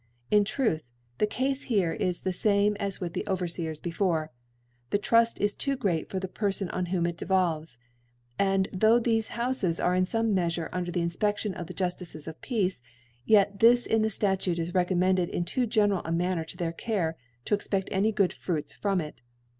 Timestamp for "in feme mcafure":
9.93-10.69